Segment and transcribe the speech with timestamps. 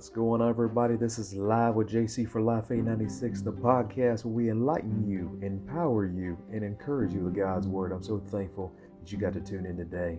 [0.00, 0.96] What's going on, everybody?
[0.96, 6.06] This is Live with JC for Life 896, the podcast where we enlighten you, empower
[6.06, 7.92] you, and encourage you with God's Word.
[7.92, 10.18] I'm so thankful that you got to tune in today.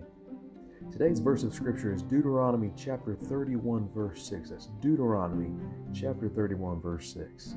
[0.92, 4.50] Today's verse of Scripture is Deuteronomy chapter 31, verse 6.
[4.50, 5.50] That's Deuteronomy
[5.92, 7.56] chapter 31, verse 6.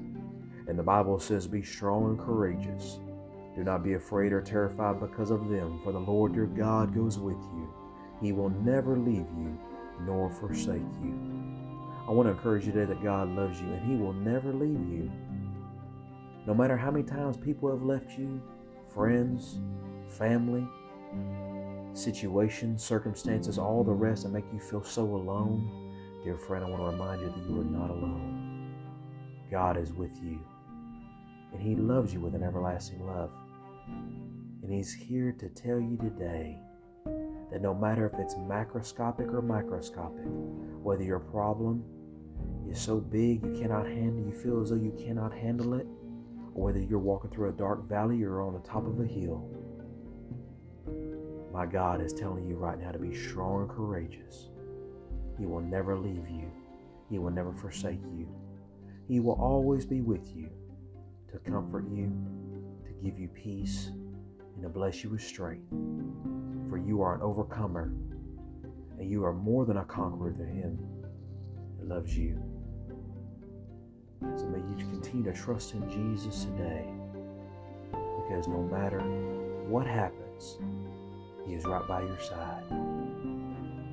[0.67, 2.97] And the Bible says, Be strong and courageous.
[3.55, 7.19] Do not be afraid or terrified because of them, for the Lord your God goes
[7.19, 7.71] with you.
[8.19, 9.59] He will never leave you
[10.01, 11.64] nor forsake you.
[12.07, 14.87] I want to encourage you today that God loves you and He will never leave
[14.89, 15.11] you.
[16.45, 18.41] No matter how many times people have left you,
[18.93, 19.57] friends,
[20.07, 20.67] family,
[21.93, 26.83] situations, circumstances, all the rest that make you feel so alone, dear friend, I want
[26.83, 28.75] to remind you that you are not alone.
[29.49, 30.39] God is with you
[31.53, 33.31] and He loves you with an everlasting love.
[33.87, 36.59] And He's here to tell you today
[37.51, 40.25] that no matter if it's macroscopic or microscopic,
[40.83, 41.83] whether your problem
[42.69, 45.87] is so big you cannot handle, you feel as though you cannot handle it,
[46.53, 49.49] or whether you're walking through a dark valley or on the top of a hill,
[51.53, 54.49] my God is telling you right now to be strong and courageous.
[55.37, 56.51] He will never leave you.
[57.09, 58.27] He will never forsake you.
[59.07, 60.49] He will always be with you
[61.31, 62.11] to comfort you,
[62.85, 63.91] to give you peace,
[64.55, 65.71] and to bless you with strength
[66.69, 67.93] for you are an overcomer,
[68.97, 70.77] and you are more than a conqueror to Him
[71.77, 72.41] that loves you.
[75.23, 76.85] To trust in Jesus today,
[77.91, 78.99] because no matter
[79.67, 80.59] what happens,
[81.47, 82.63] He is right by your side.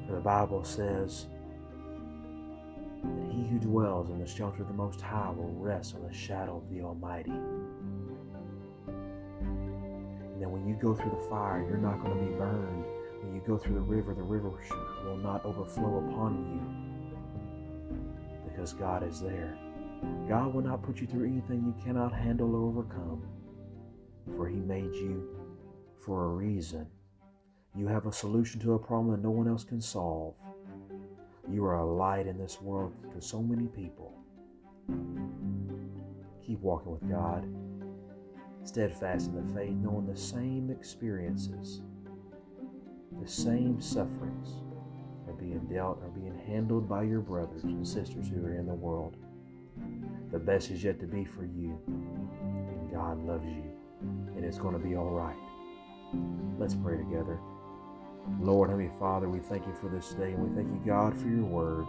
[0.06, 1.28] For the Bible says
[3.02, 6.12] that he who dwells in the shelter of the Most High will rest on the
[6.12, 8.98] shadow of the Almighty And
[10.38, 12.84] that when you go through the fire, you're not going to be burned.
[13.22, 14.50] When you go through the river, the river
[15.04, 16.60] will not overflow upon you
[18.50, 19.56] because God is there.
[20.28, 23.22] God will not put you through anything you cannot handle or overcome,
[24.36, 25.28] for He made you
[26.04, 26.86] for a reason.
[27.74, 30.34] You have a solution to a problem that no one else can solve.
[31.50, 34.12] You are a light in this world to so many people.
[36.44, 37.46] Keep walking with God
[38.64, 41.82] steadfast in the faith, knowing the same experiences,
[43.20, 44.62] the same sufferings
[45.26, 48.74] are being dealt, are being handled by your brothers and sisters who are in the
[48.74, 49.16] world.
[50.30, 53.64] The best is yet to be for you, and God loves you,
[54.36, 55.36] and it's going to be all right.
[56.58, 57.38] Let's pray together.
[58.40, 61.28] Lord, Heavenly Father, we thank you for this day, and we thank you, God, for
[61.28, 61.86] your word.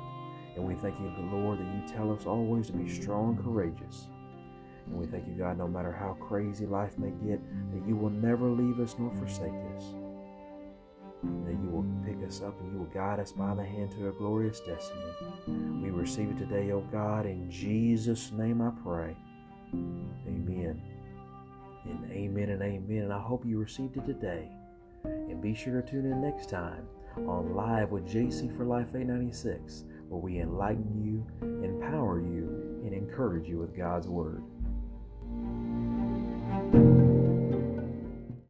[0.56, 4.08] And we thank you, Lord, that you tell us always to be strong and courageous
[4.88, 7.42] and we thank you, God, no matter how crazy life may get,
[7.72, 9.86] that you will never leave us nor forsake us.
[11.46, 11.86] That you will
[12.24, 15.02] us up and you will guide us by the hand to a glorious destiny.
[15.48, 17.26] We receive it today, O God.
[17.26, 19.16] In Jesus' name I pray.
[19.74, 20.82] Amen.
[21.86, 23.04] And amen and amen.
[23.04, 24.50] And I hope you received it today.
[25.04, 26.88] And be sure to tune in next time
[27.28, 31.26] on Live with JC for Life 896, where we enlighten you,
[31.64, 34.44] empower you, and encourage you with God's Word.